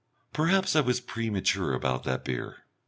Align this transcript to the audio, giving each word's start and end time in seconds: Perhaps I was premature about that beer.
Perhaps 0.33 0.75
I 0.75 0.81
was 0.81 0.99
premature 0.99 1.75
about 1.75 2.05
that 2.05 2.25
beer. 2.25 2.65